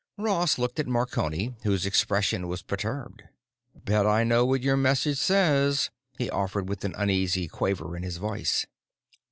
Ross 0.17 0.57
looked 0.57 0.79
at 0.79 0.87
Marconi, 0.87 1.53
whose 1.61 1.85
expression 1.85 2.47
was 2.47 2.63
perturbed. 2.63 3.21
"Bet 3.85 4.07
I 4.07 4.23
know 4.23 4.43
what 4.47 4.63
your 4.63 4.75
message 4.75 5.19
says," 5.19 5.91
he 6.17 6.27
offered 6.27 6.67
with 6.67 6.83
an 6.83 6.95
uneasy 6.97 7.47
quaver 7.47 7.95
in 7.95 8.01
his 8.01 8.17
voice. 8.17 8.65